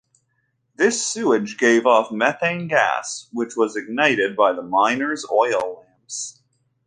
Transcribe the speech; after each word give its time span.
This 0.77 1.05
sewage 1.05 1.59
gave 1.59 1.85
off 1.85 2.11
methane 2.11 2.67
gas 2.67 3.27
which 3.31 3.55
was 3.55 3.75
ignited 3.75 4.35
by 4.35 4.51
the 4.51 4.63
miner's 4.63 5.23
oil 5.31 5.85
lamps. 5.85 6.41